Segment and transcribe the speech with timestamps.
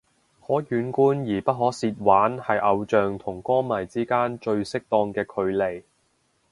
[0.41, 5.83] 可遠觀而不可褻玩係偶像同歌迷之間最適當嘅距離